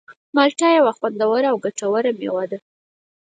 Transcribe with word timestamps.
مالټه 0.35 0.67
یوه 0.79 0.91
خوندوره 0.97 1.47
او 1.51 1.57
ګټوره 1.65 2.11
مېوه 2.19 2.43
ده. 2.51 2.57